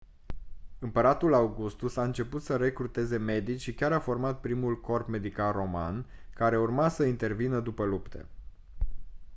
[0.79, 6.05] împăratul augustus a început să recruteze medici și chiar a format primul corp medical roman
[6.35, 8.25] care urma să intervină după lupte